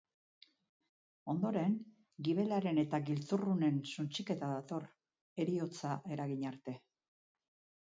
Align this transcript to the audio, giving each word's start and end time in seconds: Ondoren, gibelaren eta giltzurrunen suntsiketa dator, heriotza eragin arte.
Ondoren, 1.33 1.75
gibelaren 2.29 2.79
eta 2.85 3.01
giltzurrunen 3.11 3.79
suntsiketa 3.93 4.51
dator, 4.55 4.89
heriotza 5.45 5.95
eragin 6.19 6.51
arte. 6.55 6.79